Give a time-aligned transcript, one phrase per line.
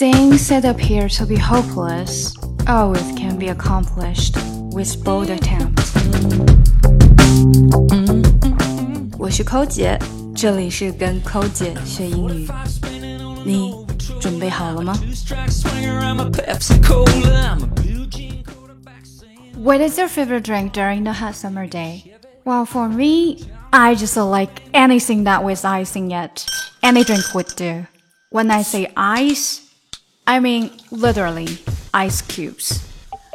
[0.00, 2.34] Things that appear to be hopeless
[2.66, 4.34] always can be accomplished
[4.72, 5.82] with bold attempt.
[9.18, 9.98] 我是抠姐，
[10.34, 12.48] 这里是跟抠姐学英语。
[13.44, 13.74] 你
[14.18, 14.94] 准备好了吗？
[19.62, 22.14] What is your favorite drink during the hot summer day?
[22.44, 26.46] Well, for me, I just like anything that with ice in it.
[26.82, 27.86] Any drink would do.
[28.30, 29.60] When I say ice,
[30.30, 31.58] I mean literally
[31.92, 32.78] ice cubes.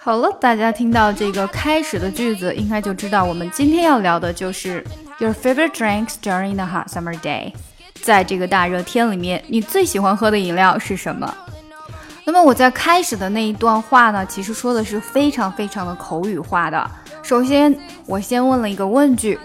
[0.00, 4.84] 好了，大家听到这个开始的句子，应该就知道我们今天要聊的就是
[5.18, 7.52] your favorite drinks during the hot summer day。
[8.02, 11.32] 在这个大热天里面，你最喜欢喝的饮料是什么？
[12.24, 16.90] 那么我在开始的那一段话呢，其实说的是非常非常的口语化的。
[17.22, 17.76] 首先，
[18.06, 19.38] 我先问了一个问句：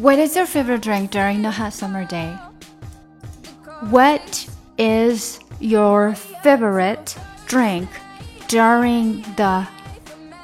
[0.00, 2.36] What is your favorite drink during the hot summer day?
[3.90, 4.20] What
[4.76, 7.16] is your favorite
[7.46, 7.88] drink
[8.48, 9.66] during the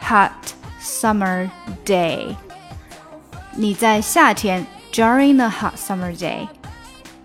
[0.00, 0.32] hot
[0.80, 1.50] summer
[1.84, 2.34] day？
[3.54, 6.48] 你在夏天 during the hot summer day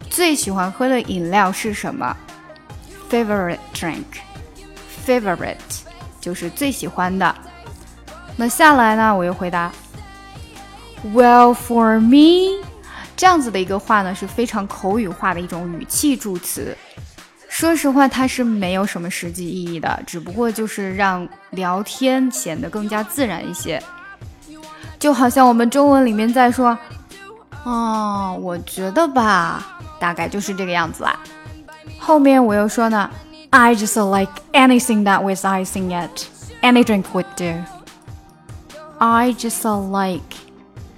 [0.09, 2.15] 最喜欢喝的饮料是什么？
[3.09, 5.57] Favorite drink，favorite
[6.19, 7.33] 就是最喜欢的。
[8.35, 9.71] 那下来呢，我又回答，
[11.05, 12.65] Well for me，
[13.15, 16.77] 这样子的一个话呢是非常口语化的一种语气助词。
[17.62, 23.80] 说实话，它是没有什么实际意义的，只不过就是让聊天显得更加自然一些。
[24.98, 26.76] 就好像我们中文里面在说，
[27.62, 31.16] 哦，我觉得吧，大概就是这个样子啦。
[32.00, 33.08] 后面我又说呢
[33.50, 36.24] ，I just like anything that with ice in it.
[36.62, 37.62] Any drink would do.
[38.98, 40.34] I just like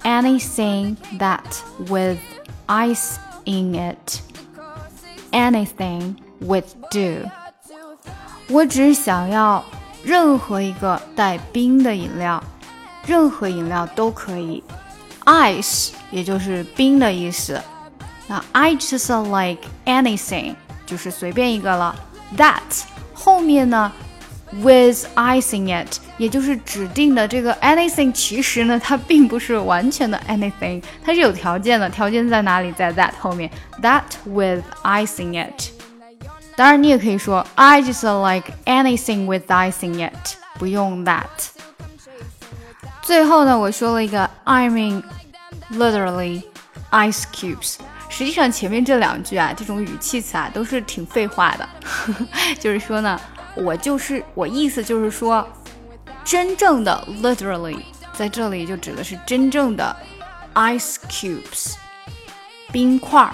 [0.01, 1.43] anything that
[1.87, 2.17] with
[2.65, 4.19] ice in it.
[5.31, 7.29] Anything would do。
[8.47, 9.63] 我只想要
[10.03, 12.43] 任何一个带冰的饮料，
[13.07, 14.63] 任何饮料都可以。
[15.25, 17.59] Ice 也就是冰的意思。
[18.27, 21.95] 那 I just like anything 就是随便一个了。
[22.37, 22.61] That
[23.13, 23.91] 后面呢
[24.51, 31.89] ，with icing it，也就是指定的这个 anything，其实呢它并不是完全的 anything，它是有条件的。
[31.89, 32.71] 条件在哪里？
[32.73, 33.49] 在 that 后面。
[33.81, 35.74] That with icing it。
[36.55, 41.25] 当然，你也可以说 I just like anything with ice in it，不用 that。
[43.01, 45.03] 最后呢，我说了一个 I mean
[45.73, 46.43] literally
[46.91, 47.75] ice cubes。
[48.07, 51.67] 实际上前面这两句啊，这种语气词啊，都是挺废话的。
[52.57, 53.19] 就是说呢，
[53.55, 55.45] 我就是我意思就是说，
[56.23, 57.81] 真正的 literally
[58.13, 59.93] 在这里就指的是真正的
[60.53, 61.73] ice cubes，
[62.71, 63.33] 冰块儿。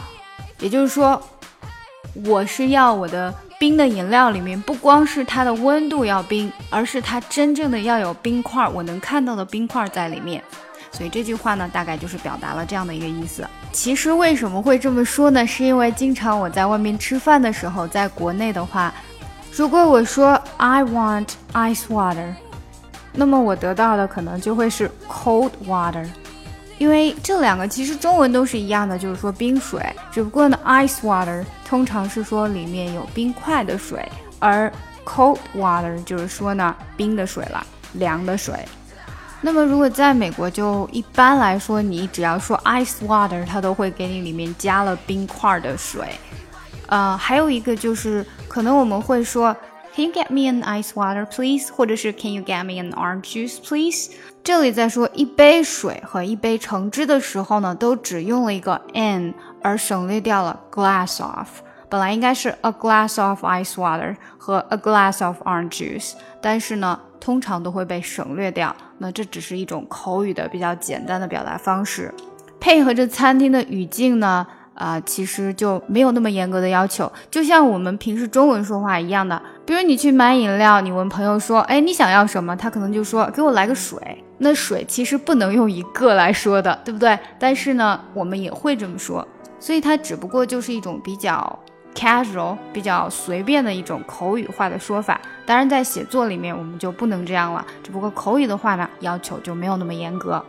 [0.60, 1.22] 也就是说。
[2.26, 10.44] 我是要我的冰的饮料里面不光是它的温度要冰，而是它真正的要有冰块，我能看到的冰块在里面。
[10.92, 13.48] 所以这句话呢，大概就是表达了这样的一个意思。
[13.72, 15.48] 其实为什么会这么说呢？
[15.48, 18.94] 是因为经常我在外面吃饭的时候，在国内的话，
[19.54, 22.34] 如果我说 I want ice water，
[23.14, 26.06] 那么我得到的可能就会是 cold water。
[26.82, 29.80] 因为这两个其实中文都是一样的，就是说冰水，
[30.12, 34.04] 只不过呢，ice water 通常是说里面有冰块的水，
[34.40, 34.74] 而
[35.06, 38.56] cold water 就是说呢冰的水了，凉的水。
[39.42, 46.04] 那么如果在美国，就一般来说，你只要说 ice water，它都会给你里面加了冰块的水。
[46.88, 49.56] 呃，还有一个就是可能我们会说。
[49.94, 51.70] Can you get me an ice water, please？
[51.70, 54.12] 或者是 Can you get me an orange juice, please？
[54.42, 61.50] 这里在说一杯水和一杯橙汁的时候呢，都只用了一个 an，而省略掉了 glass of。
[61.90, 68.74] 本来应该是 a glass of ice water 和 a glass of orange juice，但是呢，通常都会被省略掉。
[69.00, 72.14] 那这只是一种口语的比较简单的表达方式，
[72.62, 74.48] 配合着餐厅的语境呢。
[74.74, 79.40] 啊，其实就没有那么严格的要求，就像我们平时中文说话一样的。
[79.72, 83.98] 比如你去买饮料，你问朋友说：“哎，你想要什么？”他可能就说：“给我来个水。”
[84.40, 87.18] 那水其实不能用一个来说的，对不对？
[87.40, 89.26] 但是呢，我们也会这么说，
[89.62, 91.58] 所以它只不过就是一种比较
[91.96, 95.22] casual、比较随便的一种口语化的说法。
[95.46, 100.44] 当然，在写作里面我们就不能这样了，只不过口语的话呢，要求就没有那么严格。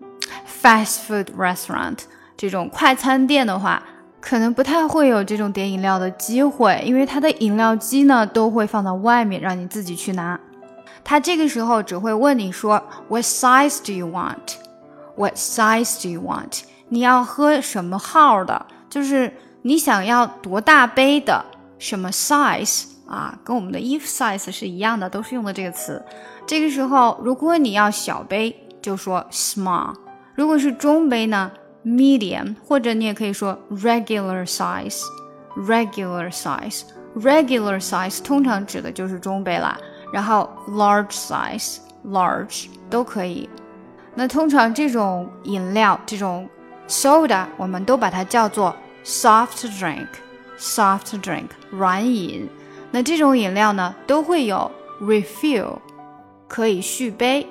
[0.62, 1.98] fast food restaurant
[2.36, 3.82] 这种快餐店的话，
[4.20, 10.38] 可能不太会有这种点饮料的机会，因为它的饮料机呢都会放到外面，让你自己去拿。
[11.04, 14.56] 他这个时候只会问你说，What size do you want?
[15.16, 16.62] What size do you want?
[16.88, 18.66] 你要喝什么号的？
[18.88, 21.44] 就是你想要多大杯的？
[21.78, 23.38] 什么 size 啊？
[23.44, 26.02] 跟我们的衣服 size 是一样的，都是用的这个词。
[26.46, 29.94] 这个时候，如果你要小杯，就说 small；
[30.34, 31.50] 如果是中杯呢
[31.84, 35.02] ，medium，或者你也可以说 regular size。
[35.56, 39.78] regular size，regular size 通常指的就是中杯啦。
[40.14, 43.50] 然后 large size large 都可以。
[44.14, 46.48] 那通常这种饮料，这种
[46.86, 48.72] soda，我们都把它叫做
[49.04, 50.06] soft drink
[50.56, 52.48] soft drink 软饮。
[52.92, 54.70] 那这种饮料呢，都会有
[55.00, 55.78] refill
[56.46, 57.44] 可以续杯。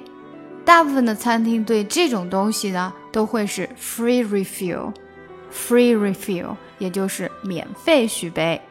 [0.64, 4.94] 大部分的餐厅对这种东西呢，都会是 free refill
[5.52, 8.62] free refill，也就是免费续杯。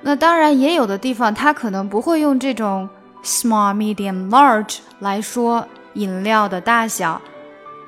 [0.00, 2.88] 那当然，也有的地方它可能不会用这种。
[3.22, 7.20] Small, medium, large 来说饮料的大小，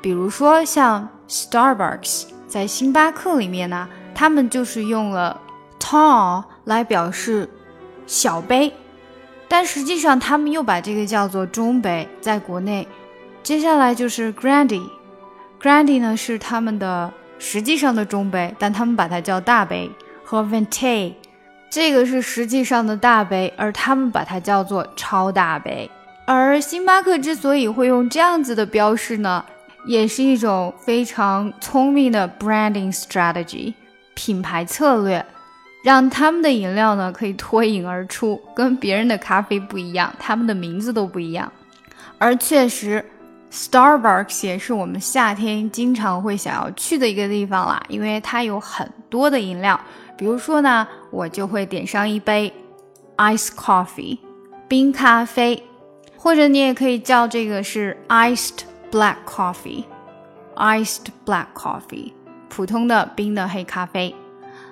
[0.01, 5.41] 比如说像 Starbucks 在星巴克里面呢，他们就是用了
[5.81, 7.49] tall 来表示
[8.07, 8.73] 小杯，
[9.49, 12.07] 但实际上他们又把这个叫做中杯。
[12.21, 12.87] 在国内，
[13.43, 19.91] 接下来就是 Grande，Grande 呢是他们的实际上的中杯，但他们把它叫大杯
[20.23, 21.15] 和 Venti。
[21.73, 25.91] 这个是实际上的大杯，而他们把它叫做超大杯。
[26.27, 29.43] 而星巴克之所以会用这样子的标识呢，
[29.87, 33.73] 也是一种非常聪明的 branding strategy
[34.13, 35.25] 品牌策略，
[35.83, 41.51] 让他们的饮料呢可以脱颖而出，跟别人的咖啡不一样，他们的名字都不一样。
[42.19, 43.03] 而确实
[43.51, 49.81] ，Starbucks 也是我们夏天经常会想要去的一个地方啦，因为它有很多的饮料。
[50.23, 52.55] 比如说呢，我就会点上一杯
[53.17, 54.21] ice coffee
[54.69, 55.61] 冰咖啡，
[56.17, 58.61] 或者你也可以叫这个是 iced
[58.93, 59.83] black coffee
[60.55, 62.13] iced black coffee
[62.49, 64.15] 普通的冰的黑咖啡。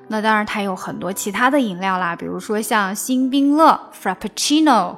[0.07, 4.95] 那当然它有很多其他的饮料啦，比如说像星冰乐 frappuccino，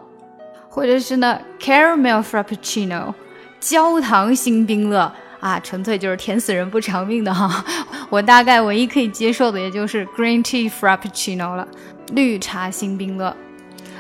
[0.69, 3.15] 或者是呢 caramel frappuccino
[3.59, 5.11] 焦糖星冰乐。
[5.41, 7.65] 啊，纯粹就是甜死人不偿命的哈！
[8.13, 11.67] 我大概唯一可以接受的，也就是 green tea frappuccino 了，
[12.13, 13.35] 绿茶星冰乐。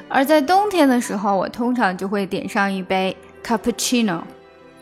[0.07, 4.21] 而在冬天的时候，我通常就会点上一杯 cappuccino，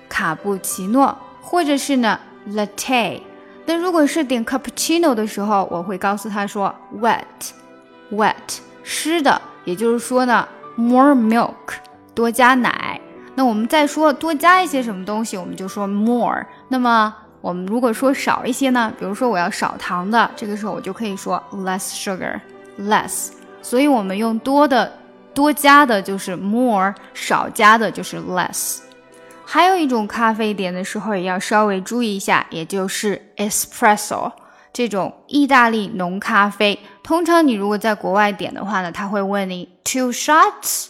[0.08, 2.18] 卡布奇诺，或者是呢
[2.48, 3.20] latte。
[3.66, 8.34] 那如果是点 cappuccino 的时候，我会告诉他说 wet，wet，
[8.82, 11.54] 湿的，也就是说呢 more milk，
[12.16, 13.00] 多加奶。
[13.36, 16.44] 那我们再说多加一些什么东西，我们就说 more。
[16.66, 18.92] 那么我们如果说少一些呢？
[18.98, 23.30] 比如说我要少糖的，这个时候我就可以说 less sugar，less。
[23.62, 24.92] 所以我们用多的、
[25.32, 28.80] 多加的就是 more，少加的就是 less。
[29.44, 34.30] 还有一种咖啡点的时候也要稍微注意一下，也就是 espresso
[34.72, 36.78] 这种意大利浓咖啡。
[37.02, 40.88] 通常你如果在国外点的话呢，他会问你 two shots。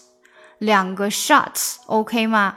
[0.59, 2.57] 两个 shots，OK 吗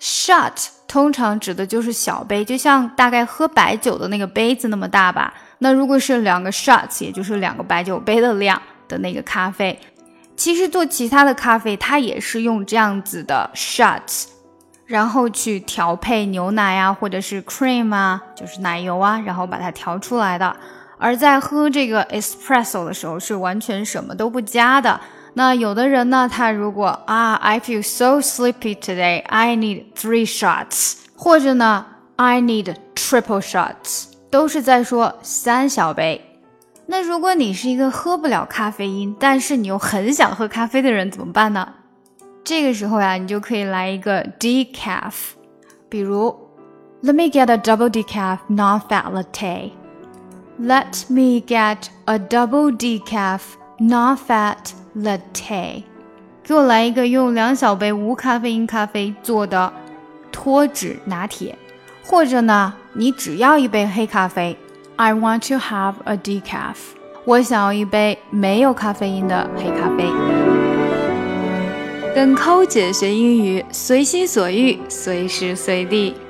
[0.00, 5.32] ？shot 通常指的就是小杯，就像大概喝白酒的那个杯子那么大吧。
[5.58, 9.78] 那如果是两个 shots，也就是两个白酒杯的量的那个咖啡，
[10.34, 14.24] 其实做其他的咖啡，它也是用这样子的 shots，
[14.86, 20.56] 然后去调配牛奶啊，或者是 cream 啊，就是奶油啊，然后把它调出来的。
[20.98, 24.98] 而在喝这个 espresso 的时候，是完全什么都不加的。
[25.39, 36.39] 那有的人呢，他如果啊，I feel so sleepy today, I need three shots，或者呢，I need triple shots，都是在说三小杯。
[36.87, 41.67] 那如果你是一个喝不了咖啡因，但是你又很想喝咖啡的人，怎么办呢？
[42.43, 45.13] 这个时候呀，你就可以来一个 decaf，
[45.89, 46.33] 比如
[47.03, 53.41] Let me get a double decaf non-fat latte。Let me get a double decaf
[53.80, 54.56] non-fat
[54.96, 55.82] latte。
[56.42, 59.72] 给我来一个用两小杯无咖啡因咖啡做的
[60.32, 61.56] 脱脂拿铁，
[62.04, 64.56] 或者呢，你只要一杯黑咖啡。
[64.96, 66.74] I want to have a decaf。
[67.24, 70.10] 我想要一杯没有咖啡因的黑咖啡。
[72.14, 76.14] 跟抠姐学英语，随心所欲，随时随地。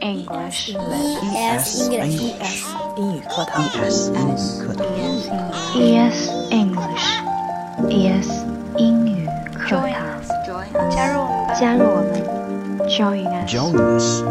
[0.00, 2.22] English ES English
[2.96, 4.86] 英语课堂，ES 英语课堂。
[5.74, 6.18] ES
[6.50, 7.08] English
[7.88, 8.28] ES
[8.76, 9.90] 英语课堂。
[10.90, 11.54] 加入我们吧。
[11.54, 13.48] 加入我们，Join us。
[13.48, 14.22] Join us，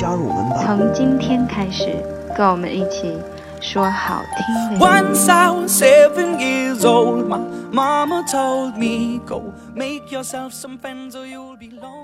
[0.00, 0.54] 加入我们吧。
[0.66, 1.96] 从今天开始，
[2.36, 3.16] 跟我们一起
[3.60, 4.82] 说好听的英语。
[4.82, 7.38] Once I was seven years old, my
[7.72, 11.99] mama told me, Go make yourself some friends or you'll be lonely.